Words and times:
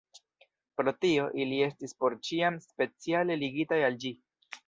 Pro 0.79 0.93
tio, 1.05 1.25
ili 1.43 1.59
estis 1.65 1.93
por 2.01 2.17
ĉiam 2.29 2.57
speciale 2.69 3.39
ligitaj 3.45 3.81
al 3.91 4.01
ĝi. 4.05 4.13